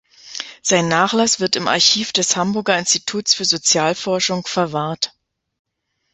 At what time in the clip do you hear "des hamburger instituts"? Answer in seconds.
2.11-3.35